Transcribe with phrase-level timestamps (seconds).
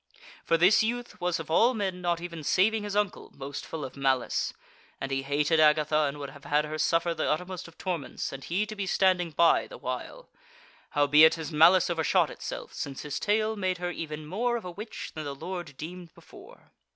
[0.43, 3.95] For this youth was of all men, not even saving his uncle, most full of
[3.95, 4.51] malice;
[4.99, 8.43] and he hated Agatha, and would have had her suffer the uttermost of torments and
[8.43, 10.27] he to be standing by the while;
[10.89, 15.11] howbeit his malice overshot itself, since his tale made her even more of a witch
[15.13, 16.71] than the lord deemed before."